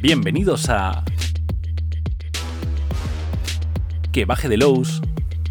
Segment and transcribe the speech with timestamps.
[0.00, 1.02] Bienvenidos a
[4.12, 5.00] Que baje de Lowe's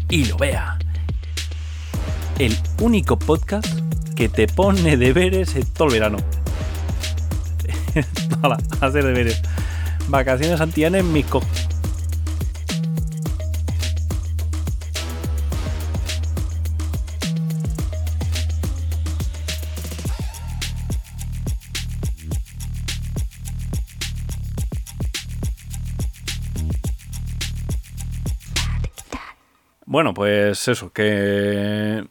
[0.08, 0.78] y lo vea.
[2.38, 3.66] El único podcast
[4.14, 6.18] que te pone deberes todo el verano.
[8.80, 9.42] Hacer deberes.
[10.08, 11.42] Vacaciones antianas en mis co
[29.96, 32.04] Bueno, pues eso, que.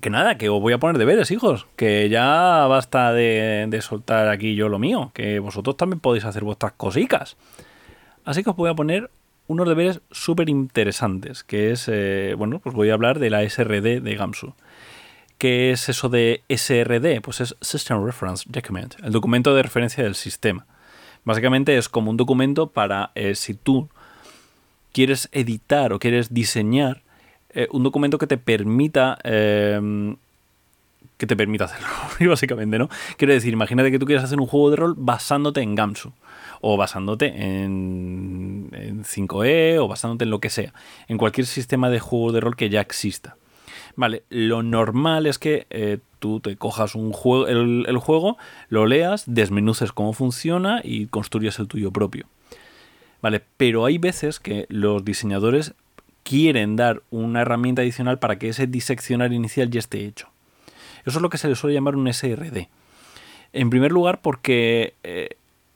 [0.00, 1.66] Que nada, que os voy a poner deberes, hijos.
[1.74, 5.10] Que ya basta de, soltar aquí yo lo mío.
[5.12, 7.36] Que vosotros también podéis hacer vuestras cositas.
[8.24, 9.10] Así que os voy a poner
[9.48, 11.42] unos deberes súper interesantes.
[11.42, 14.54] Que es, eh, bueno, pues voy a hablar de la SRD de Gamsu.
[15.36, 17.22] ¿Qué es eso de SRD?
[17.22, 20.64] Pues es System Reference Document, el documento de referencia del sistema.
[21.24, 23.88] Básicamente es como un documento para eh, si tú
[24.92, 27.02] quieres editar o quieres diseñar
[27.52, 30.16] eh, un documento que te permita em,
[31.20, 31.88] que te permita hacerlo,
[32.30, 32.88] básicamente, ¿no?
[33.18, 36.12] Quiero decir, imagínate que tú quieres hacer un juego de rol basándote en Gamsu,
[36.62, 40.72] o basándote en, en 5E, o basándote en lo que sea,
[41.08, 43.36] en cualquier sistema de juego de rol que ya exista.
[43.96, 48.38] Vale, lo normal es que eh, tú te cojas un juego, el, el, juego,
[48.68, 52.26] lo leas, desmenuces cómo funciona y construyas el tuyo propio.
[53.22, 53.42] ¿Vale?
[53.56, 55.74] Pero hay veces que los diseñadores
[56.22, 60.28] quieren dar una herramienta adicional para que ese diseccionar inicial ya esté hecho.
[61.04, 62.68] Eso es lo que se le suele llamar un SRD.
[63.52, 65.30] En primer lugar, porque eh,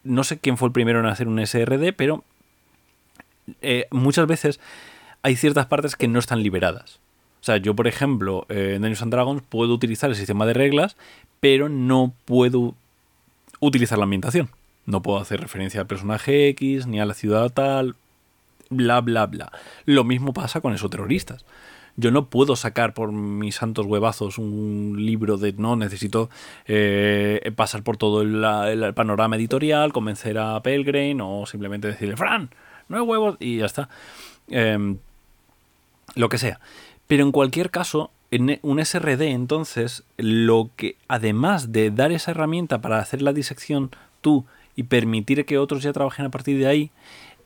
[0.04, 2.24] no sé quién fue el primero en hacer un SRD, pero
[3.62, 4.60] eh, muchas veces
[5.22, 7.00] hay ciertas partes que no están liberadas.
[7.40, 10.96] O sea, yo, por ejemplo, en Dungeons and Dragons puedo utilizar el sistema de reglas,
[11.40, 12.74] pero no puedo
[13.60, 14.48] utilizar la ambientación.
[14.86, 17.96] No puedo hacer referencia al personaje X, ni a la ciudad tal,
[18.70, 19.52] bla, bla, bla.
[19.84, 21.44] Lo mismo pasa con esos terroristas.
[21.96, 26.28] Yo no puedo sacar por mis santos huevazos un libro de no, necesito
[26.66, 32.50] eh, pasar por todo el, panorama editorial, convencer a Pelgrim o simplemente decirle, Fran,
[32.88, 33.88] no hay huevos y ya está.
[34.48, 34.98] Em,
[36.16, 36.58] lo que sea.
[37.06, 42.80] Pero en cualquier caso, en un SRD entonces, lo que además de dar esa herramienta
[42.80, 43.90] para hacer la disección
[44.20, 44.44] tú
[44.76, 46.90] y permitir que otros ya trabajen a partir de ahí,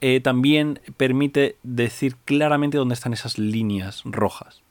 [0.01, 4.63] eh, también permite decir claramente dónde están esas líneas rojas.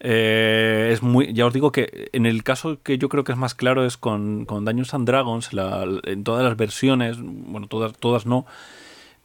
[0.00, 3.38] Eh, es muy, ya os digo que en el caso que yo creo que es
[3.38, 8.24] más claro es con, con Dungeons and Dragons, en todas las versiones, bueno, todas, todas
[8.24, 8.46] no,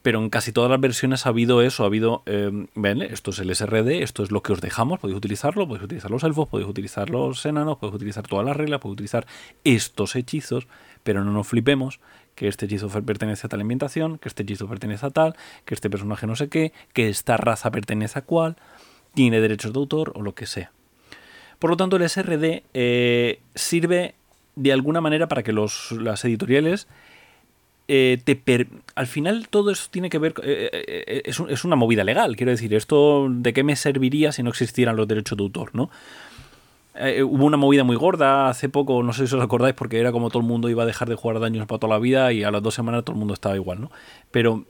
[0.02, 2.68] pero en casi todas las versiones ha habido eso, ha habido, eh,
[3.10, 6.24] esto es el SRD, esto es lo que os dejamos, podéis utilizarlo, podéis utilizar los
[6.24, 9.26] elfos, podéis utilizar los enanos, podéis utilizar todas las reglas, podéis utilizar
[9.64, 10.68] estos hechizos,
[11.04, 12.00] pero no nos flipemos
[12.36, 15.36] que este hechizo pertenece a tal ambientación, que este hechizo pertenece a tal,
[15.66, 18.58] que este personaje no sé qué, que esta raza pertenece a cual,
[19.14, 20.72] tiene derechos de autor o lo que sea.
[21.58, 24.14] Por lo tanto, el SRD eh, sirve
[24.56, 26.88] de alguna manera para que los, las editoriales
[27.88, 32.36] eh, te al final todo eso tiene que ver eh, es, es, una movida legal
[32.36, 35.92] quiero decir esto de qué me serviría si no existieran los derechos de autor no
[36.98, 40.12] eh, hubo una movida muy gorda hace poco, no sé si os acordáis, porque era
[40.12, 42.44] como todo el mundo iba a dejar de jugar daños para toda la vida y
[42.44, 43.92] a las dos semanas todo el mundo estaba igual, ¿no?
[44.32, 44.66] Pero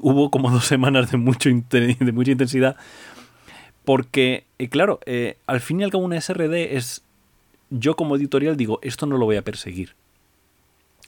[0.00, 2.76] hubo como dos semanas de, mucho, de mucha intensidad
[3.84, 7.02] porque, eh, claro, eh, al fin y al cabo una SRD es,
[7.70, 9.94] yo como editorial digo, esto no lo voy a perseguir.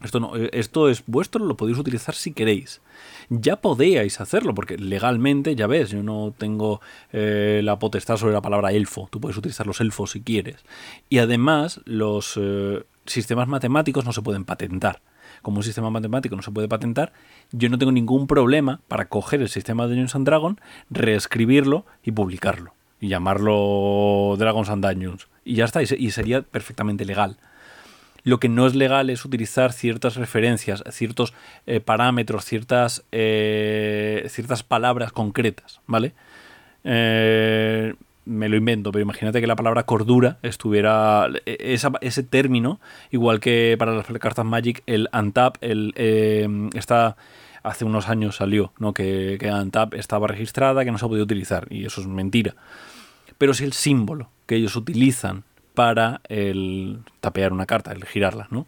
[0.04, 2.80] Esto, no, eh, esto es vuestro, lo podéis utilizar si queréis.
[3.28, 6.80] Ya podéis hacerlo, porque legalmente, ya ves, yo no tengo
[7.12, 9.08] eh, la potestad sobre la palabra elfo.
[9.10, 10.64] Tú puedes utilizar los elfos si quieres.
[11.08, 15.00] Y además, los eh, sistemas matemáticos no se pueden patentar.
[15.40, 17.12] Como un sistema matemático no se puede patentar,
[17.50, 20.58] yo no tengo ningún problema para coger el sistema de Dungeons and Dragons,
[20.90, 22.74] reescribirlo y publicarlo.
[23.00, 25.26] Y llamarlo Dragons and Dungeons.
[25.44, 27.38] Y ya está, y sería perfectamente legal.
[28.24, 31.34] Lo que no es legal es utilizar ciertas referencias, ciertos
[31.66, 36.14] eh, parámetros, ciertas, eh, ciertas palabras concretas, ¿vale?
[36.84, 41.28] Eh, me lo invento, pero imagínate que la palabra cordura estuviera.
[41.46, 42.80] E, ese término,
[43.10, 45.92] igual que para las cartas Magic, el untap, el,
[46.74, 47.16] está.
[47.64, 48.92] Hace unos años salió, ¿no?
[48.92, 52.56] Que, que untap estaba registrada, que no se podía utilizar, y eso es mentira.
[53.38, 58.66] Pero si el símbolo que ellos utilizan para el tapear una carta, el girarla, ¿no?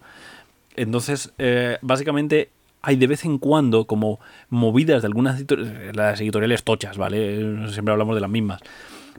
[0.76, 2.50] Entonces, eh, básicamente
[2.82, 4.20] hay de vez en cuando como
[4.50, 7.70] movidas de algunas editoriales, las editoriales tochas, ¿vale?
[7.70, 8.60] Siempre hablamos de las mismas.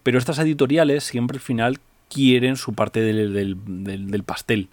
[0.03, 1.79] Pero estas editoriales siempre al final
[2.09, 4.69] quieren su parte del, del pastel.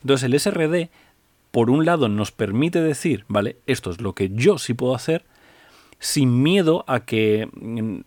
[0.00, 0.90] Entonces el SRD
[1.56, 5.24] por un lado nos permite decir, vale, esto es lo que yo sí puedo hacer,
[5.98, 8.00] sin miedo a que mm,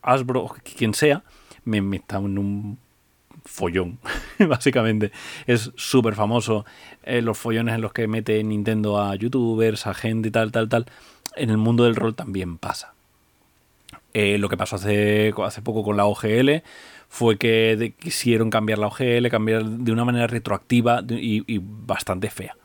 [0.00, 1.24] Hasbro, quien sea,
[1.64, 2.78] me meta en un
[3.44, 3.98] follón,
[4.38, 5.12] básicamente.
[5.46, 6.64] Es súper famoso
[7.02, 10.68] eh, los follones en los que mete Nintendo a youtubers, a gente y tal, tal,
[10.68, 10.86] tal.
[11.36, 12.94] En el mundo del rol también pasa.
[14.14, 16.62] Eh, lo que pasó hace, hace poco con la OGL
[17.08, 22.56] fue que quisieron cambiar la OGL, cambiar de una manera retroactiva y, bastante fea.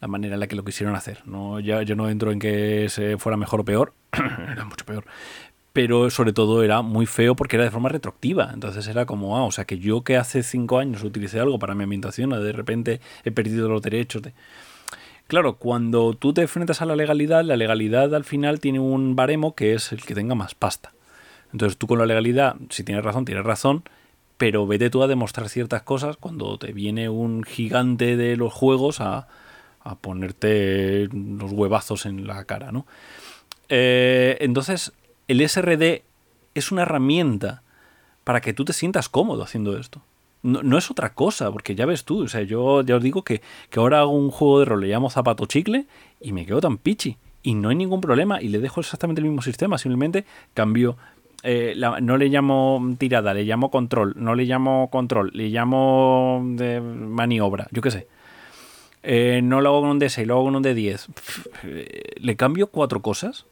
[0.00, 1.22] La manera en la que lo quisieron hacer.
[1.24, 5.04] No, yo no entro en que se fuera mejor o peor, era mucho peor
[5.74, 8.52] pero sobre todo era muy feo porque era de forma retroactiva.
[8.54, 11.74] Entonces era como, ah, o sea, que yo que hace cinco años utilicé algo para
[11.74, 14.32] mi ambientación, de repente he perdido los derechos de...
[15.26, 19.56] Claro, cuando tú te enfrentas a la legalidad, la legalidad al final tiene un baremo
[19.56, 20.92] que es el que tenga más pasta.
[21.52, 23.82] Entonces tú con la legalidad, si tienes razón, tienes razón,
[24.36, 29.00] pero vete tú a demostrar ciertas cosas cuando te viene un gigante de los juegos
[29.00, 29.26] a,
[29.80, 32.86] a ponerte los huevazos en la cara, ¿no?
[33.68, 34.92] Eh, entonces,
[35.28, 36.02] el SRD
[36.54, 37.62] es una herramienta
[38.24, 40.00] para que tú te sientas cómodo haciendo esto.
[40.42, 43.40] No, es otra cosa, porque ya ves tú, o sea, yo ya os digo que,
[43.76, 45.86] ahora hago un juego de rol, le llamo zapato chicle
[46.20, 47.16] y me quedo tan pichi.
[47.42, 50.96] Y no hay ningún problema y le dejo exactamente el mismo sistema, simplemente cambio.
[51.42, 56.80] Eh, no le llamo tirada, le llamo control, no le llamo control, le llamo de
[56.80, 58.06] maniobra, yo qué sé.
[59.02, 61.06] Eh, no lo hago con un D6, lo hago con un D10.
[62.16, 63.46] Le cambio cuatro cosas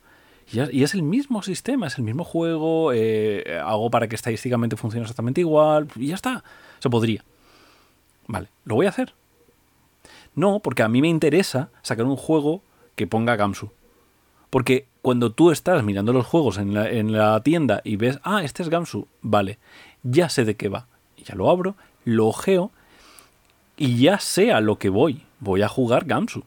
[0.53, 5.03] y, es el mismo sistema, es el mismo juego, eh, hago para que estadísticamente funcione
[5.03, 6.45] exactamente igual, y ya está.
[6.79, 7.25] Se podría.
[8.27, 9.15] Vale, ¿lo voy a hacer?
[10.35, 12.63] No, porque a mí me interesa sacar un juego
[12.97, 13.71] que ponga Gamsu.
[14.51, 18.43] Porque cuando tú estás mirando los juegos en la, en la tienda y ves, ah,
[18.45, 19.59] este es Gamsu, vale,
[20.03, 20.87] ya sé de qué va.
[21.25, 22.71] Ya lo abro, lo ojeo
[23.77, 25.23] y ya sé a lo que voy.
[25.41, 26.45] Voy a jugar Gamsu.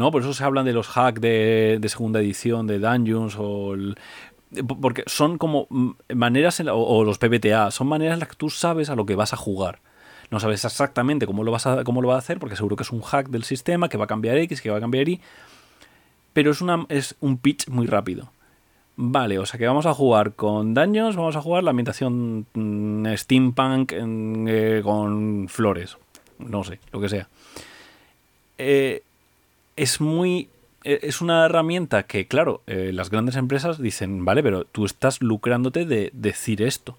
[0.00, 0.10] ¿No?
[0.10, 3.76] Por eso se hablan de los hacks de, segunda edición de Dungeons o
[4.80, 5.68] porque son como
[6.12, 9.32] maneras, o, los PBTA, son maneras en las que tú sabes a lo que vas
[9.32, 9.78] a jugar.
[10.30, 12.82] No sabes exactamente cómo lo vas a, cómo lo va a hacer, porque seguro que
[12.82, 15.20] es un hack del sistema, que va a cambiar X, que va a cambiar Y.
[16.32, 18.32] Pero es, una, es un pitch muy rápido.
[18.96, 23.06] Vale, o sea que vamos a jugar con Dungeons, vamos a jugar la ambientación mm,
[23.16, 25.98] steampunk eh, con flores.
[26.38, 27.28] No sé, lo que sea.
[28.56, 29.02] Eh,
[29.76, 30.48] es muy
[30.84, 35.20] e, es una herramienta que, claro, eh, las grandes empresas dicen, vale, pero tú estás
[35.22, 36.96] lucrándote de decir esto.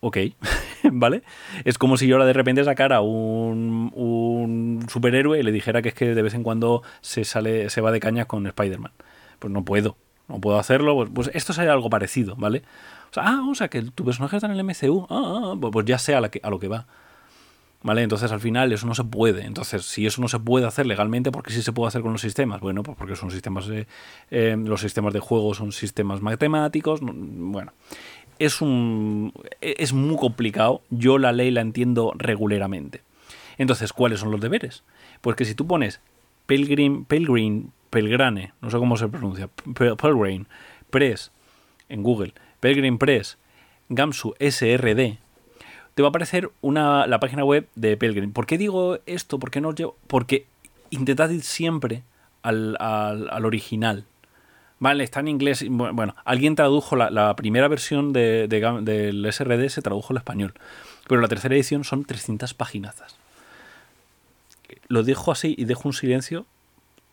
[0.00, 0.18] Ok,
[0.92, 1.22] ¿vale?
[1.64, 5.88] Es como si yo ahora de repente sacara un, un superhéroe y le dijera que
[5.88, 8.92] es que de vez en cuando se sale, se va de caña con Spider-Man.
[9.40, 9.96] Pues no puedo,
[10.28, 10.94] no puedo hacerlo.
[10.94, 12.62] Pues, pues esto sería algo parecido, ¿vale?
[13.10, 15.06] O sea, ah, o sea, que tu personaje está en el MCU.
[15.10, 16.86] Ah, ah, ah pues, ya sé a, a lo que va.
[17.80, 18.02] ¿Vale?
[18.02, 19.44] Entonces al final eso no se puede.
[19.44, 22.12] Entonces, si eso no se puede hacer legalmente, ¿por qué sí se puede hacer con
[22.12, 22.60] los sistemas?
[22.60, 23.68] Bueno, pues porque son sistemas
[24.30, 27.00] eh, los sistemas de juego son sistemas matemáticos.
[27.02, 27.72] Bueno,
[28.40, 30.82] es un es muy complicado.
[30.90, 33.02] Yo la ley la entiendo regularmente.
[33.58, 34.82] Entonces, ¿cuáles son los deberes?
[35.20, 36.00] Pues que si tú pones
[36.46, 40.46] Pelgrim, Pelgrim, Pelgrane, no sé cómo se pronuncia, Pelgrim,
[40.90, 41.30] Press
[41.88, 43.38] en Google, Pelgrim Press,
[43.88, 45.18] Gamsu SRD,
[45.98, 48.32] te va a aparecer una, la página web de Pelgrim.
[48.32, 49.40] ¿Por qué digo esto?
[49.40, 49.74] ¿Por qué no?
[50.06, 50.46] Porque
[50.90, 52.04] intentad ir siempre
[52.42, 52.76] al,
[53.44, 54.04] original.
[54.78, 55.64] Vale, está en inglés.
[55.68, 60.54] Bueno, alguien tradujo la, primera versión de, del SRD, se tradujo al español.
[61.08, 63.16] Pero la tercera edición son 300 paginazas.
[64.86, 66.46] Lo dejo así y dejo un silencio.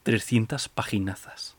[0.03, 1.55] 300 paginazas.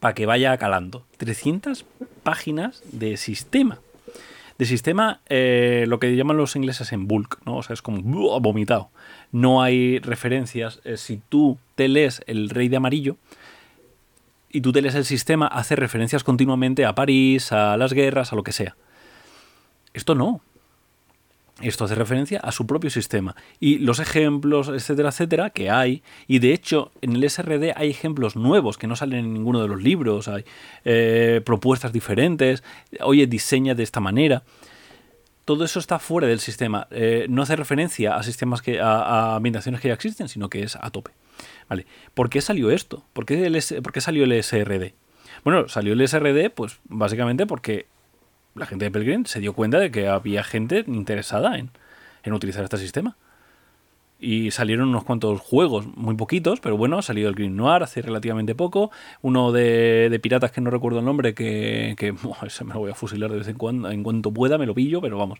[0.00, 1.06] Para que vaya calando.
[1.16, 1.86] 300
[2.22, 3.78] páginas de sistema.
[4.58, 7.58] De sistema, eh, lo que llaman los ingleses en bulk, ¿no?
[7.58, 8.90] O sea, es como vomitado.
[9.30, 10.80] No hay referencias.
[10.84, 13.16] Eh, si tú te lees El Rey de Amarillo
[14.50, 18.36] y tú te lees el sistema, hace referencias continuamente a París, a las guerras, a
[18.36, 18.74] lo que sea.
[19.94, 20.40] Esto no.
[21.60, 23.34] Esto hace referencia a su propio sistema.
[23.58, 26.02] Y los ejemplos, etcétera, etcétera, que hay.
[26.28, 29.66] Y de hecho, en el SRD hay ejemplos nuevos que no salen en ninguno de
[29.66, 30.28] los libros.
[30.28, 30.44] Hay
[30.84, 32.62] eh, propuestas diferentes.
[33.00, 34.44] Oye, diseña de esta manera.
[35.44, 36.86] Todo eso está fuera del sistema.
[36.92, 38.80] Eh, no hace referencia a sistemas que.
[38.80, 41.10] A, ambientaciones que ya existen, sino que es a tope.
[41.68, 41.86] ¿Vale?
[42.14, 43.04] ¿Por qué salió esto?
[43.12, 44.94] ¿Por qué, el, ¿Por qué salió el SRD?
[45.42, 47.86] Bueno, salió el SRD, pues básicamente porque
[48.58, 51.70] la gente de Pelgrim se dio cuenta de que había gente interesada en,
[52.32, 53.16] utilizar este sistema.
[54.20, 58.02] Y salieron unos cuantos juegos, muy poquitos, pero bueno, ha salido el Green Noir hace
[58.02, 58.90] relativamente poco.
[59.22, 62.12] Uno de, piratas que no recuerdo el nombre, que, que
[62.64, 65.00] me lo voy a fusilar de vez en cuando, en cuanto pueda, me lo pillo,
[65.00, 65.38] pero vamos.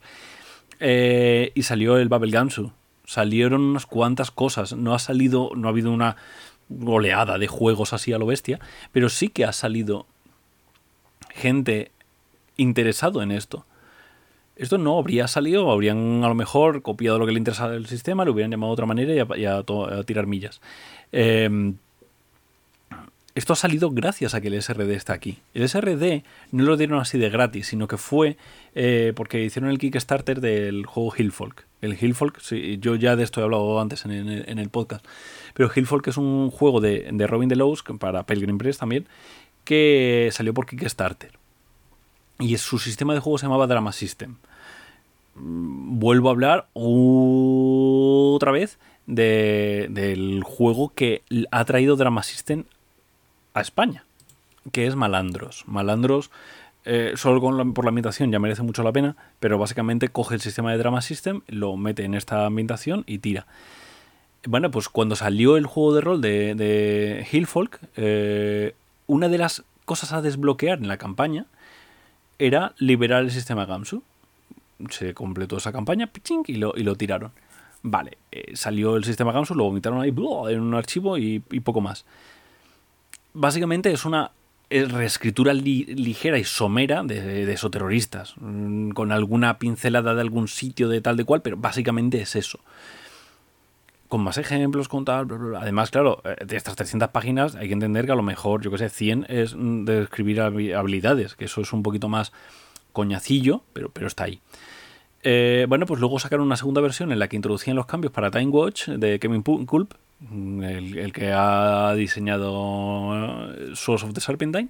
[0.80, 2.72] Eh, y salió el Babel Gamsu.
[3.04, 4.74] salieron unas cuantas cosas.
[4.74, 6.16] No ha salido, no ha habido una
[6.84, 8.60] oleada de juegos así a lo bestia,
[8.92, 10.06] pero sí que ha salido
[11.30, 11.92] gente
[12.58, 13.64] interesado en esto.
[14.56, 18.24] Esto no habría salido, habrían a lo mejor copiado lo que le interesaba del sistema,
[18.24, 19.62] lo hubieran llamado de otra manera y a,
[20.04, 20.60] tirar millas.
[21.12, 21.76] Em,
[23.36, 25.38] esto ha salido gracias a que el SRD está aquí.
[25.54, 28.36] El SRD no lo dieron así de gratis, sino que fue
[28.74, 31.64] eh, porque hicieron el Kickstarter del juego Hillfolk.
[31.80, 35.06] El Hillfolk, sí, yo ya de esto he hablado antes en el, podcast,
[35.54, 39.06] pero Hillfolk es un juego de, de Robin Delos, para Pelgrim Press también,
[39.62, 41.37] que salió por Kickstarter.
[42.38, 44.36] Y su sistema de juego se llamaba Drama System.
[45.34, 52.64] Mm, vuelvo a hablar otra vez del juego que ha traído Drama System
[53.54, 54.04] a España,
[54.70, 55.64] que es Malandros.
[55.66, 56.30] Malandros,
[56.84, 57.40] eh, solo
[57.72, 61.00] por la ambientación ya merece mucho la pena, pero básicamente coge el sistema de Drama
[61.00, 63.46] System, lo mete en esta ambientación y tira.
[64.46, 68.74] Bueno, pues cuando salió el juego de rol de, de Hillfolk, eh,
[69.06, 71.46] una de las cosas a desbloquear en la campaña
[72.38, 74.02] era liberar el sistema Gamsu.
[74.90, 76.10] Se completó esa campaña
[76.46, 77.32] y lo, y lo tiraron.
[77.82, 82.04] Vale, eh, salió el sistema Gamsu, lo vomitaron ahí en un archivo y poco más
[83.38, 84.32] básicamente es una
[84.70, 91.00] reescritura ligera y somera de, esos terroristas, mm, con alguna pincelada de algún sitio de
[91.00, 92.60] tal de cual, pero básicamente es eso.
[94.08, 98.06] Con más ejemplos, con tal, Además, claro, eh, de estas 300 páginas hay que entender
[98.06, 101.60] que a lo mejor, yo que sé, 100 es mm, de escribir habilidades, que eso
[101.60, 102.32] es un poquito más
[102.92, 104.40] coñacillo, pero, pero está ahí.
[105.22, 108.30] Eh, bueno, pues luego sacaron una segunda versión en la que introducían los cambios para
[108.30, 109.94] Time Watch de Kevin Culp,
[110.30, 114.68] el, que ha diseñado eh, Source of the Serpentine.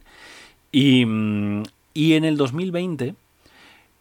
[0.73, 1.63] Y, mm,
[1.95, 3.15] y en el 2020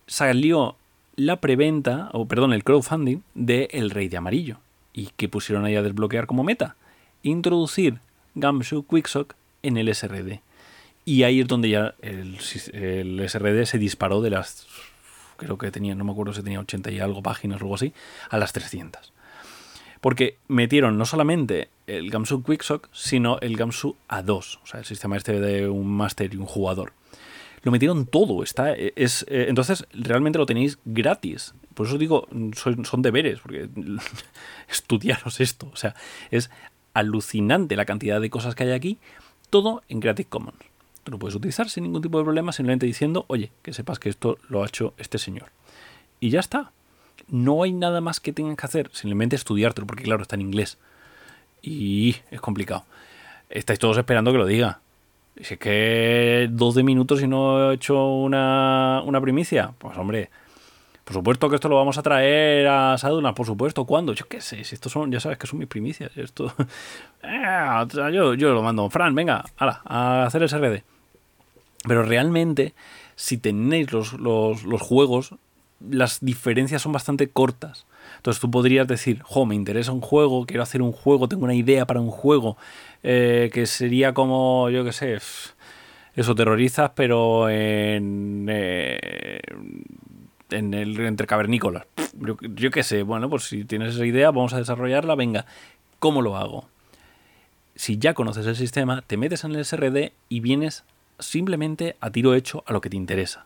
[0.07, 0.75] salió
[1.15, 4.59] la preventa, o perdón, el crowdfunding de El Rey de Amarillo.
[4.97, 6.75] ¿Y que pusieron ahí a desbloquear como meta?
[7.21, 7.99] Introducir
[8.33, 10.41] Gamshoe Quicksock en el SRD.
[11.05, 12.39] Y ahí es donde ya el,
[12.73, 14.65] el, SRD se disparó de las.
[15.37, 17.93] Creo que tenía, no me acuerdo si tenía 80 y algo páginas o algo así,
[18.31, 19.13] a las 300.
[20.01, 25.15] Porque metieron no solamente el Gamsu Quicksock, sino el Gamsu A2, o sea, el sistema
[25.15, 26.93] este de un máster y un jugador.
[27.67, 31.53] Lo metieron todo, está, es, eh, entonces realmente lo tenéis gratis.
[31.73, 33.67] Por eso digo, son, deberes, porque
[34.69, 35.69] estudiaros esto.
[35.73, 35.93] O sea,
[36.31, 36.49] es
[36.93, 38.99] alucinante la cantidad de cosas que hay aquí,
[39.49, 40.55] todo en Creative Commons.
[41.07, 44.37] lo puedes utilizar sin ningún tipo de problema, simplemente diciendo, oye, que sepas que esto
[44.47, 45.51] lo ha hecho este señor.
[46.21, 46.71] Y ya está
[47.27, 50.77] no hay nada más que tengan que hacer, simplemente estudiártelo, porque claro, está en inglés.
[51.61, 52.85] Y es complicado.
[53.49, 54.79] Estáis todos esperando que lo diga.
[55.41, 60.29] Si es que 12 minutos y no he hecho una, primicia, pues hombre,
[61.03, 63.85] por supuesto que esto lo vamos a traer a Sadunas, por supuesto.
[63.85, 64.13] ¿Cuándo?
[64.13, 66.15] Yo qué sé, si estos son, ya sabes que son mis primicias.
[66.17, 66.53] Esto,
[67.23, 70.83] eh, yo, yo lo mando, Fran, venga, a hacer el SRD.
[71.87, 72.73] Pero realmente,
[73.15, 75.35] si tenéis los, los juegos,
[75.79, 77.85] las diferencias son bastante cortas.
[78.17, 81.53] Entonces tú podrías decir, jo, me interesa un juego, quiero hacer un juego, tengo una
[81.53, 82.57] idea para un juego,
[83.03, 85.17] eh, que sería como, yo qué sé,
[86.15, 89.39] eso, terrorizas, pero en, eh,
[90.49, 91.85] en el entre cavernícolas.
[92.19, 95.45] Yo, yo qué sé, bueno, pues si tienes esa idea, vamos a desarrollarla, venga,
[95.99, 96.67] ¿cómo lo hago?
[97.75, 100.83] Si ya conoces el sistema, te metes en el SRD y vienes
[101.19, 103.45] simplemente a tiro hecho a lo que te interesa.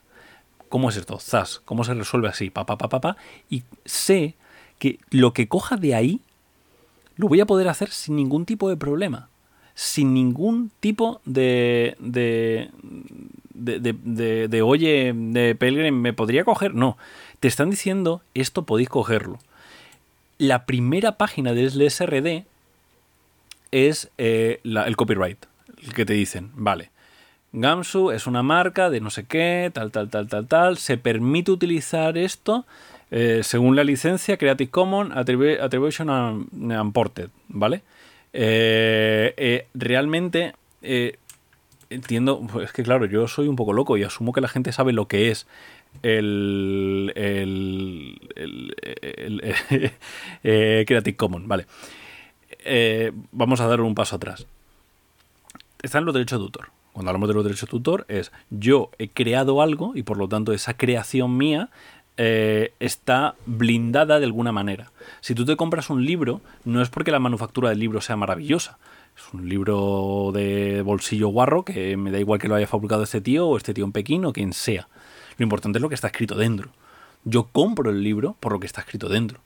[0.72, 1.20] ¿Cómo es esto?
[1.20, 2.50] Zas, ¿cómo se resuelve así?
[2.50, 3.18] Pa, pa, pa, pa,
[3.50, 4.36] y sé
[4.80, 6.22] que lo que coja de ahí
[7.18, 9.28] lo voy a poder hacer sin ningún tipo de problema.
[9.76, 11.98] Sin ningún tipo de.
[12.00, 12.70] de.
[13.54, 16.74] de, de, de, oye, de Pelgrim, ¿me podría coger?
[16.74, 16.98] No.
[17.42, 19.40] Te están diciendo, esto podéis cogerlo.
[20.38, 22.46] La primera página del SRD
[23.72, 25.46] es eh, el copyright.
[25.84, 26.91] El que te dicen, vale.
[27.54, 30.78] Gamsu es una marca de no sé qué, tal, tal, tal, tal, tal.
[30.78, 32.66] Se permite utilizar esto
[33.12, 37.82] eh, según la licencia Creative Commons Attribution and, Ported, ¿vale?
[38.32, 40.56] Eh, eh, realmente
[41.90, 44.72] entiendo, pues es que claro, yo soy un poco loco y asumo que la gente
[44.72, 45.46] sabe lo que es
[46.04, 48.18] el, el,
[50.88, 51.66] Creative Commons, ¿vale?
[53.32, 54.48] vamos a dar un paso atrás.
[55.82, 59.08] Están los derechos de autor cuando hablamos de los derechos de autor, es yo he
[59.08, 61.70] creado algo y por lo tanto esa creación mía
[62.18, 64.92] eh, está blindada de alguna manera.
[65.22, 68.78] Si tú te compras un libro, no es porque la manufactura del libro sea maravillosa.
[69.16, 73.22] Es un libro de bolsillo guarro que me da igual que lo haya fabricado este
[73.22, 74.88] tío o este tío en Pekín o quien sea.
[75.38, 76.70] Lo importante es lo que está escrito dentro.
[77.24, 79.40] Yo compro el libro por lo que está escrito dentro.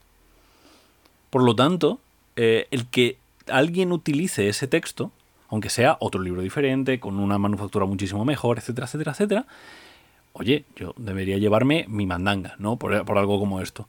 [1.30, 2.00] Por lo tanto,
[2.36, 5.12] eh, el que alguien utilice ese texto,
[5.48, 9.46] aunque sea otro libro diferente, con una manufactura muchísimo mejor, etcétera, etcétera, etcétera,
[10.32, 12.76] oye, yo debería llevarme mi mandanga, ¿no?
[12.76, 13.88] Por, algo como esto.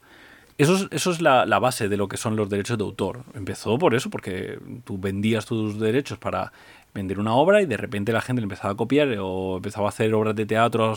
[0.58, 3.24] Eso es, eso es la, base de lo que son los derechos de autor.
[3.36, 6.52] Empezó por eso, porque tú vendías tus derechos para
[6.98, 9.90] vender una obra y de repente la gente le empezaba a copiar o empezaba a
[9.90, 10.96] hacer obras de teatro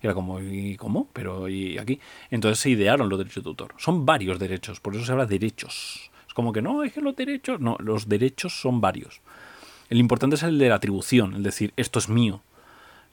[0.00, 1.08] era como, ¿y cómo?
[1.12, 2.00] Pero ¿y aquí?
[2.30, 3.74] Entonces se idearon los derechos de autor.
[3.76, 6.10] Son varios derechos, por eso se habla de derechos.
[6.26, 9.20] Es como que no, es que los derechos, no, los derechos son varios.
[9.94, 12.42] El importante es el de la atribución, es decir, esto es mío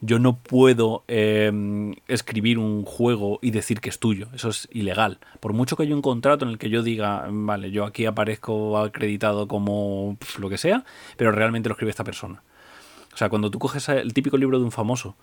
[0.02, 4.28] yo no puedo em, escribir un juego y decir que es tuyo.
[4.34, 5.20] Eso es ilegal.
[5.40, 8.80] Por mucho que haya un contrato en el que yo diga, vale, yo aquí aparezco
[8.80, 10.84] acreditado como lo que sea,
[11.18, 12.42] pero realmente lo escribe esta persona.
[13.14, 15.16] O sea, cuando tú coges el típico libro de un famoso,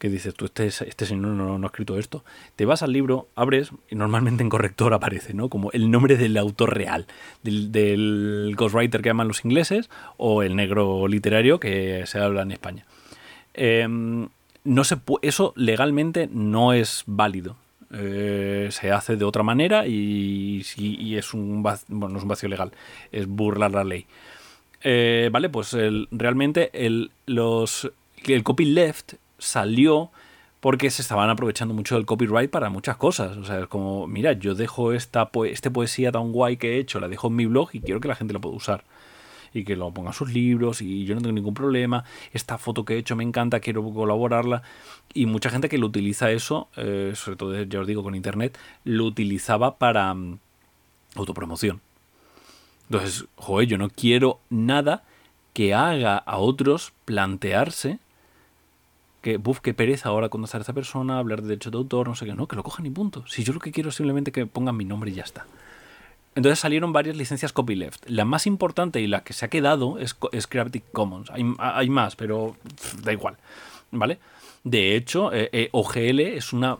[0.00, 2.24] que dices, tú, este, este señor no, no, ha escrito esto,
[2.56, 5.50] te vas al libro, abres y normalmente en corrector aparece, ¿no?
[5.50, 7.06] Como el nombre del autor real,
[7.42, 12.86] del, ghostwriter que llaman los ingleses o el negro literario que se habla en España.
[13.52, 14.28] Em,
[14.64, 17.56] no se eso legalmente no es válido.
[17.92, 20.62] Eh, se hace de otra manera y,
[21.14, 22.72] es un vacío, bueno, no es un vacío legal,
[23.12, 24.06] es burlar la ley.
[24.82, 25.76] Eh, vale, pues
[26.10, 27.92] realmente el, los,
[28.24, 30.10] el copyleft salió
[30.60, 33.36] porque se estaban aprovechando mucho del copyright para muchas cosas.
[33.36, 37.00] O sea, es como, mira, yo dejo esta este poesía tan guay que he hecho,
[37.00, 38.84] la dejo en mi blog y quiero que la gente la pueda usar
[39.52, 42.04] y que lo ponga sus libros y yo no tengo ningún problema.
[42.32, 44.62] Esta foto que he hecho me encanta, quiero colaborarla.
[45.12, 48.56] Y mucha gente que lo utiliza eso, eh, sobre todo ya os digo con internet,
[48.84, 50.38] lo utilizaba para mm,
[51.16, 51.80] autopromoción.
[52.90, 55.04] Entonces, joder, yo no quiero nada
[55.52, 57.98] que haga a otros plantearse
[59.20, 62.14] que, buf, qué pereza ahora conocer a esta persona, hablar de derecho de autor, no
[62.14, 63.24] sé qué, no, que lo cojan y punto.
[63.26, 65.46] Si yo lo que quiero es simplemente que pongan mi nombre y ya está.
[66.34, 68.08] Entonces salieron varias licencias copyleft.
[68.08, 71.30] La más importante y la que se ha quedado es, Creative Commons.
[71.30, 72.56] Hay, más, pero
[73.02, 73.36] da igual.
[73.90, 74.18] ¿Vale?
[74.62, 76.76] De hecho, eh, eh, OGL es una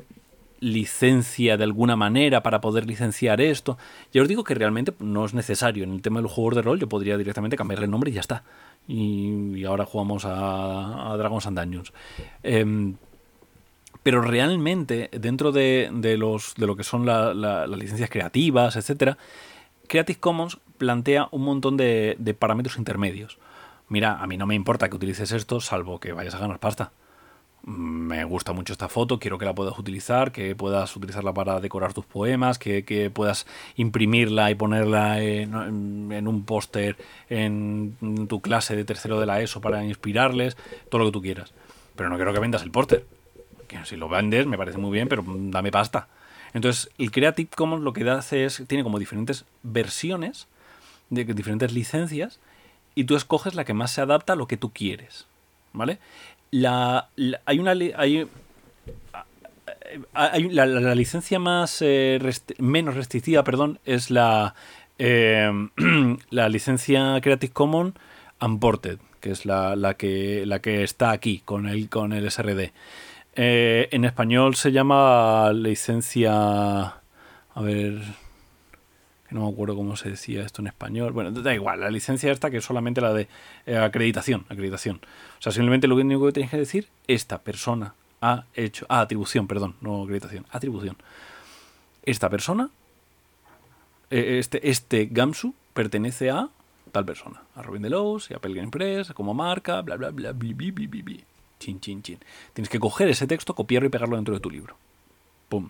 [0.61, 3.77] licencia de alguna manera para poder licenciar esto.
[4.13, 5.85] Ya os digo que realmente no es necesario.
[5.85, 8.21] En el tema del juego de rol yo podría directamente cambiarle el nombre y ya
[8.21, 8.45] está.
[8.91, 11.93] Y, ahora jugamos a, Dragons and Dungeons.
[12.43, 12.97] Em,
[14.03, 19.17] pero realmente dentro de, los, de lo que son las licencias creativas, etcétera,
[19.87, 23.39] Creative Commons plantea un montón de, parámetros intermedios.
[23.89, 26.93] Mira, a mí no me importa que utilices esto, salvo que vayas a ganar pasta.
[27.63, 31.93] Me gusta mucho esta foto, quiero que la puedas utilizar, que puedas utilizarla para decorar
[31.93, 33.47] tus poemas, que, puedas
[33.77, 35.55] imprimirla y ponerla en,
[36.27, 36.97] un póster
[37.29, 40.57] en tu clase de tercero de la ESO para inspirarles,
[40.89, 41.53] todo lo que tú quieras.
[41.97, 43.05] Pero no quiero que vendas el póster
[43.71, 46.09] que si lo vendes me parece muy bien, pero dame pasta.
[46.53, 50.49] Entonces, el Creative Commons lo que hace es, tiene como diferentes versiones,
[51.09, 52.41] de diferentes licencias,
[52.97, 55.27] y tú escoges la que más se adapta a lo que tú quieres.
[55.73, 56.01] ¿Vale?
[56.51, 57.09] La,
[57.45, 58.27] hay una hay,
[60.15, 62.19] hay la, licencia más eh,
[62.59, 64.55] menos restrictiva, perdón, es la
[64.99, 65.51] eh,
[66.31, 67.95] la licencia Creative Commons
[68.41, 72.73] Unported, que es la, la, que la que está aquí con el con el SRD.
[73.37, 76.33] Eh, en español se llama licencia.
[76.33, 78.03] A ver.
[79.31, 81.13] No me acuerdo cómo se decía esto en español.
[81.13, 83.29] Bueno, da igual, la licencia esta que es solamente la de
[83.67, 85.01] eh, acreditación, acreditación.
[85.39, 88.87] O sea, simplemente lo único que tienes que decir, esta persona ha hecho.
[88.89, 90.97] Ah, atribución, perdón, no acreditación, atribución.
[92.03, 92.71] Esta persona,
[94.11, 96.49] eh, este, este Gamsu, pertenece a
[96.91, 97.43] tal persona.
[97.55, 101.03] A Robin Delos y a Pelgrim Press, como marca, bla, bla, bla, bla, bla, bla,
[101.03, 101.17] bla.
[101.61, 102.19] Chin, chin, chin.
[102.55, 104.77] Tienes que coger ese texto, copiarlo y pegarlo dentro de tu libro.
[105.51, 105.69] Pum.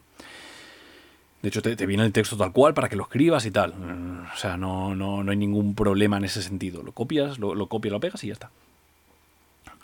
[1.43, 3.73] De hecho, te, viene el texto tal cual para que lo escribas y tal.
[4.33, 6.83] O sea, no, no, no hay ningún problema en ese sentido.
[6.83, 8.51] Lo copias, lo, copias, lo pegas y ya está.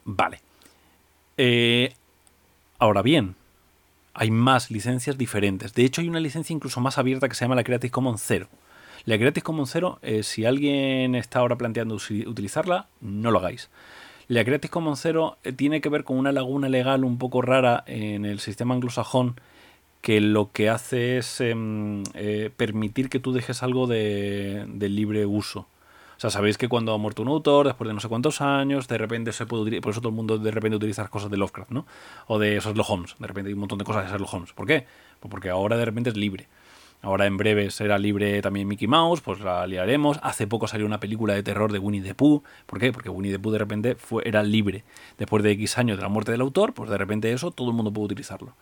[0.05, 0.41] Vale.
[1.39, 1.95] Eh,
[2.79, 3.37] ahora bien,
[4.13, 5.73] hay más licencias diferentes.
[5.73, 8.49] De hecho, hay una licencia incluso más abierta que se llama la Creative Commons 0.
[9.07, 13.71] La Creative Commons 0, eh, si alguien está ahora planteando utilizarla, no lo hagáis.
[14.29, 17.85] La Creative Commons 0 eh, tiene que ver con una laguna legal un poco rara
[17.87, 19.37] en el sistema anglosajón
[20.01, 25.61] que lo que hace es em, eh, permitir que tú dejes algo de, libre uso.
[26.17, 28.89] O sea, sabéis que cuando ha muerto un autor, después de no sé cuántos años,
[28.89, 31.37] de repente se puede utilizar, por eso todo el mundo de repente utiliza cosas de
[31.37, 31.87] Lovecraft, ¿no?
[32.27, 34.53] O de Sherlock Holmes, de repente hay un montón de cosas de Sherlock Holmes.
[34.53, 34.87] ¿Por qué?
[35.21, 36.49] Pues porque ahora de repente es libre.
[37.03, 40.19] Ahora en breve será libre también Mickey Mouse, pues la liaremos.
[40.23, 42.43] Hace poco salió una película de terror de Winnie the Pooh.
[42.67, 42.93] ¿Por qué?
[42.93, 44.85] Porque Winnie the Pooh de repente fue, era libre.
[45.19, 47.77] Después de X años de la muerte del autor, pues de repente eso todo el
[47.77, 48.55] mundo puede utilizarlo.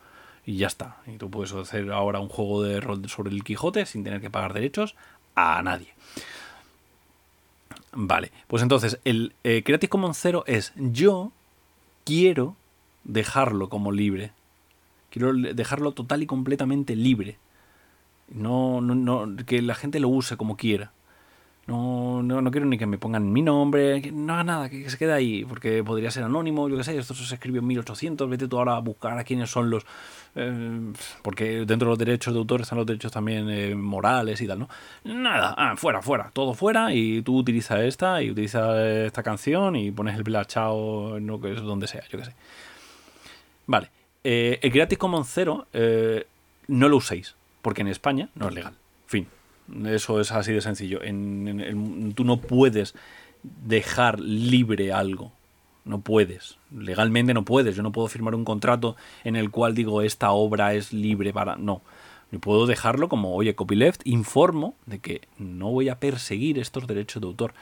[0.46, 0.98] Y ya está.
[1.06, 4.30] Y tú puedes hacer ahora un juego de rol sobre el Quijote sin tener que
[4.30, 4.94] pagar derechos
[5.34, 5.94] a nadie.
[7.92, 11.32] Vale, pues entonces el eh, Creative Commons 0 es yo
[12.04, 12.56] quiero
[13.04, 14.32] dejarlo como libre.
[15.10, 17.38] Quiero dejarlo total y completamente libre.
[18.28, 20.92] No, no, no, que la gente lo use como quiera.
[21.66, 24.98] No, no, no quiero ni que me pongan mi nombre, no haga nada, que, se
[24.98, 28.48] quede ahí, porque podría ser anónimo, yo qué sé, esto se escribió en 1800, vete
[28.48, 29.86] tú ahora a buscar a quiénes son los...
[30.36, 34.46] Eh, porque dentro de los derechos de autor están los derechos también eh, morales y
[34.46, 34.68] tal, ¿no?
[35.04, 39.90] Nada, ah, fuera, fuera, todo fuera y tú utilizas esta y utilizas esta canción y
[39.90, 42.34] pones el blachao no que es donde sea, yo qué sé.
[43.66, 43.90] Vale,
[44.22, 45.66] eh, el Creative Commons 0
[46.68, 48.74] no lo uséis, porque en España no es legal.
[49.06, 49.28] Fin.
[49.86, 51.02] Eso es así de sencillo.
[51.02, 52.94] En, tú no puedes
[53.42, 55.32] dejar libre algo.
[55.84, 56.56] No puedes.
[56.74, 57.76] Legalmente no puedes.
[57.76, 61.56] Yo no puedo firmar un contrato en el cual digo esta obra es libre para.
[61.56, 61.82] No.
[62.32, 67.20] Yo puedo dejarlo como, oye, copyleft, informo de que no voy a perseguir estos derechos
[67.20, 67.54] de autor.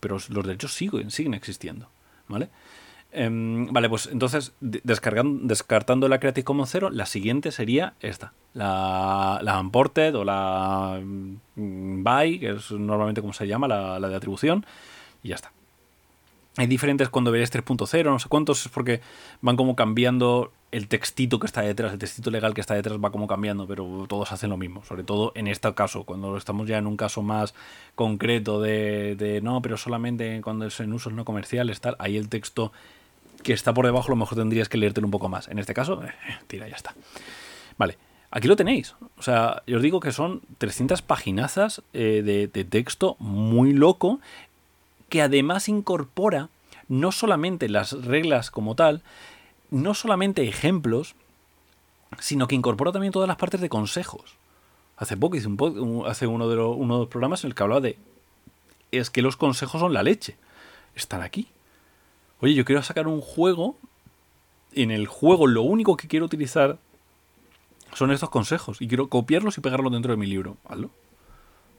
[0.00, 1.88] Pero los derechos siguen, siguen existiendo.
[2.28, 2.48] ¿Vale?
[3.14, 8.32] Em, vale, pues entonces, descargando, descartando la Creative Commons 0, la siguiente sería esta.
[8.54, 14.16] La, la Unported o la mm, By, que es normalmente como se llama, la, de
[14.16, 14.64] atribución,
[15.22, 15.52] y ya está.
[16.56, 19.00] Hay diferentes cuando veréis 3.0, no sé cuántos, es porque
[19.42, 23.10] van como cambiando el textito que está detrás, el textito legal que está detrás va
[23.10, 24.82] como cambiando, pero todos hacen lo mismo.
[24.84, 27.54] Sobre todo en este caso, cuando estamos ya en un caso más
[27.94, 32.30] concreto de, de no, pero solamente cuando es en usos no comerciales, tal, ahí el
[32.30, 32.72] texto
[33.42, 35.48] que está por debajo, a lo mejor tendrías que leértelo un poco más.
[35.48, 36.12] En este caso, eh,
[36.46, 36.94] tira, ya está.
[37.76, 37.98] Vale,
[38.30, 38.94] aquí lo tenéis.
[39.16, 44.20] O sea, yo os digo que son 300 paginazas eh, de, texto muy loco,
[45.08, 46.48] que además incorpora
[46.88, 49.02] no solamente las reglas como tal,
[49.70, 51.14] no solamente ejemplos,
[52.18, 54.36] sino que incorpora también todas las partes de consejos.
[54.96, 57.62] Hace poco hice un, hace uno de, los, uno de los programas en el que
[57.62, 57.98] hablaba de
[58.90, 60.36] es que los consejos son la leche.
[60.94, 61.48] Están aquí
[62.42, 63.76] oye, yo quiero sacar un juego,
[64.74, 66.78] en el juego lo único que quiero utilizar
[67.94, 70.56] son estos consejos y quiero copiarlos y pegarlos dentro de mi libro.
[70.68, 70.90] Hazlo.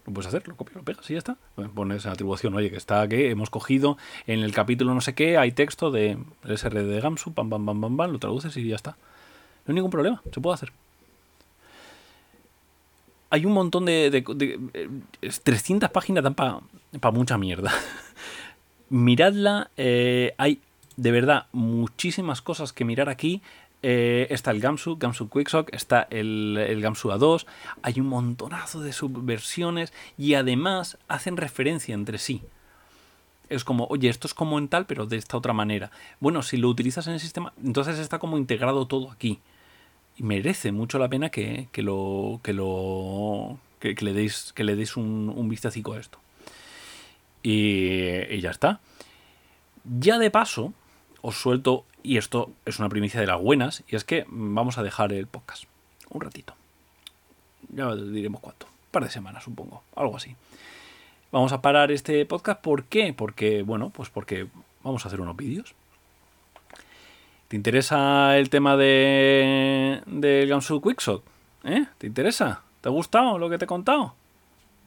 [0.05, 1.37] Lo puedes hacer, lo copias, lo pegas y ya está.
[1.73, 3.97] Pones en atribución, oye, que está que hemos cogido
[4.27, 7.79] en el capítulo no sé qué, hay texto de SR de Gamsu, pam, pam, pam,
[7.79, 8.91] pam, pam, lo traduces y ya está.
[8.91, 10.71] No hay ningún problema, se puede hacer.
[13.29, 14.23] Hay un montón de.
[15.43, 16.59] 300 eh, páginas dan para
[16.99, 17.71] pa mucha mierda.
[18.93, 20.61] miradla, eh, hay
[20.97, 23.41] de verdad muchísimas cosas que mirar aquí.
[23.81, 27.45] Eh, está el Gamsu, Gamsu Quicksock, está el, Gamsu A2,
[27.81, 32.41] hay un montonazo de subversiones y además hacen referencia entre sí.
[33.49, 35.91] Es como, oye, esto es como en tal, pero de esta otra manera.
[36.21, 39.39] Bueno, si lo utilizas en el sistema, entonces está como integrado todo aquí.
[40.15, 42.39] Y merece mucho la pena que, lo.
[42.43, 43.57] que lo.
[43.79, 44.53] Que, le deis.
[44.53, 46.19] que le deis un, un vistacico a esto.
[47.43, 48.79] Y, ya está.
[49.83, 50.73] Ya de paso,
[51.21, 54.83] os suelto, y esto es una primicia de las buenas, y es que vamos a
[54.83, 55.65] dejar el podcast
[56.09, 56.55] un ratito.
[57.69, 58.67] Ya diremos cuánto.
[58.67, 59.83] Un par de semanas, supongo.
[59.95, 60.35] Algo así.
[61.31, 62.61] Vamos a parar este podcast.
[62.61, 63.13] ¿Por qué?
[63.13, 64.47] Porque, bueno, pues porque
[64.83, 65.73] vamos a hacer unos vídeos.
[67.47, 71.23] ¿Te interesa el tema de del Gamsu Quickshot?
[71.63, 71.85] ¿Eh?
[71.97, 72.61] ¿Te interesa?
[72.81, 74.15] ¿Te ha gustado lo que te he contado?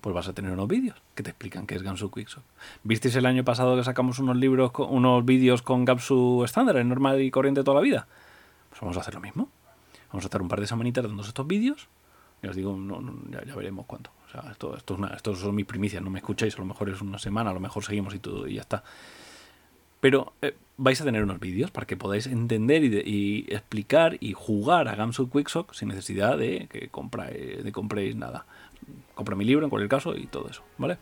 [0.06, 2.44] Pues vas a tener unos vídeos que te explican qué es Gamsu Quickshot.
[2.84, 7.20] ¿Visteis el año pasado que sacamos unos libros, unos vídeos con Gamsu estándar, en normal
[7.20, 8.06] y corriente toda la vida?
[8.68, 9.48] Pues vamos a hacer lo mismo.
[10.12, 11.88] Vamos a estar un par de semanitas dando estos vídeos.
[12.40, 12.78] Y os digo,
[13.30, 14.12] ya, veremos cuánto.
[14.28, 16.88] O sea, esto, esto, es esto son mis primicias, no me escucháis, a lo mejor
[16.88, 18.84] es una semana, a lo mejor seguimos y todo, y ya está.
[20.06, 24.86] Pero eh, vais a tener unos vídeos para que podáis entender y, explicar y jugar
[24.86, 27.36] a Gamsu Quicksock sin necesidad de que compráis,
[27.72, 28.46] compréis nada
[29.16, 30.98] compro mi libro en cualquier caso y todo eso, ¿vale?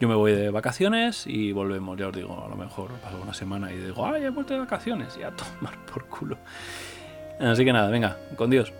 [0.00, 3.34] Yo me voy de vacaciones y volvemos, ya os digo, a lo mejor paso una
[3.34, 6.36] semana y digo, ay, he vuelto de vacaciones y a tomar por culo.
[7.38, 8.72] Así que nada, venga, con Dios.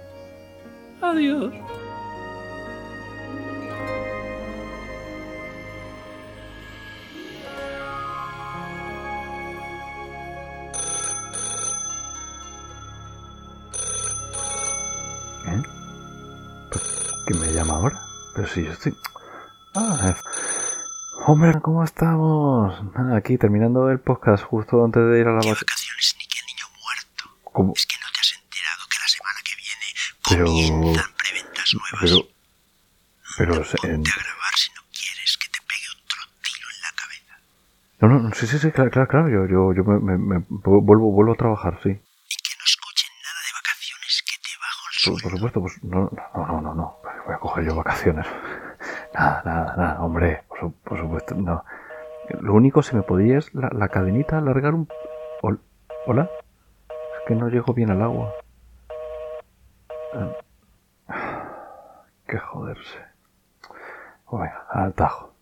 [1.00, 1.52] Adiós.
[18.54, 18.96] Si yo estoy...
[19.74, 20.14] Ah,
[21.26, 22.84] hombre, ¿cómo estamos?
[22.94, 26.66] Nada, aquí terminando el podcast justo antes de ir a la vacaciones ni el niño
[26.78, 27.50] muerto?
[27.50, 27.72] ¿Cómo?
[27.74, 29.86] Es que no te has enterado que la semana que viene
[30.30, 30.44] pero...
[30.46, 31.98] comienzan preventas nuevas.
[31.98, 32.16] Pero...
[33.38, 33.54] Pero...
[33.58, 34.06] No te en...
[34.06, 37.34] a grabar si no quieres que te pegue otro tiro en la cabeza.
[37.98, 39.28] No, no, sí, sí, sí, claro, claro, claro.
[39.34, 41.90] Yo, yo, yo me, me, me, vuelvo, vuelvo a trabajar, sí.
[41.90, 43.54] Y que no escuchen nada de
[45.04, 48.26] Por, supuesto, pues no, no, no, no, no voy a coger yo vacaciones.
[49.14, 51.64] Nada, nada, nada, hombre, por, supuesto, no.
[52.40, 54.88] Lo único, si me podías la, la cadenita alargar un...
[56.06, 56.28] ¿Hola?
[56.88, 58.34] Es que no llego bien al agua.
[61.08, 62.98] Ah, que joderse.
[64.30, 65.33] Venga, al tajo.